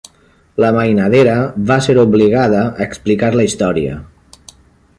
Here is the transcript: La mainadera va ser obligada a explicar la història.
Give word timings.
La 0.63 0.69
mainadera 0.77 1.35
va 1.71 1.77
ser 1.87 1.95
obligada 2.05 2.63
a 2.71 2.87
explicar 2.89 3.33
la 3.37 3.45
història. 3.51 4.01